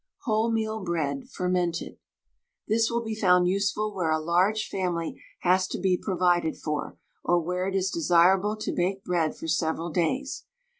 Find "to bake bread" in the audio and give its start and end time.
8.55-9.35